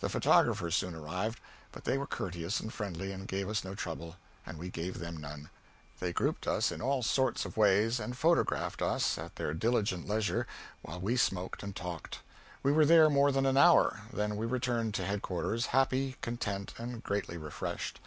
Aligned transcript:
The 0.00 0.10
photographers 0.10 0.76
soon 0.76 0.94
arrived, 0.94 1.40
but 1.72 1.84
they 1.84 1.96
were 1.96 2.06
courteous 2.06 2.60
and 2.60 2.70
friendly 2.70 3.12
and 3.12 3.26
gave 3.26 3.48
us 3.48 3.64
no 3.64 3.74
trouble, 3.74 4.16
and 4.44 4.58
we 4.58 4.68
gave 4.68 4.98
them 4.98 5.16
none. 5.16 5.48
They 6.00 6.12
grouped 6.12 6.46
us 6.46 6.70
in 6.70 6.82
all 6.82 7.02
sorts 7.02 7.46
of 7.46 7.56
ways 7.56 7.98
and 7.98 8.14
photographed 8.14 8.82
us 8.82 9.16
at 9.16 9.36
their 9.36 9.54
diligent 9.54 10.06
leisure, 10.06 10.46
while 10.82 11.00
we 11.00 11.16
smoked 11.16 11.62
and 11.62 11.74
talked. 11.74 12.20
We 12.62 12.72
were 12.72 12.84
there 12.84 13.08
more 13.08 13.32
than 13.32 13.46
an 13.46 13.56
hour; 13.56 14.02
then 14.12 14.36
we 14.36 14.44
returned 14.44 14.92
to 14.96 15.06
headquarters, 15.06 15.64
happy, 15.64 16.16
content, 16.20 16.74
and 16.76 17.02
greatly 17.02 17.38
refreshed. 17.38 18.00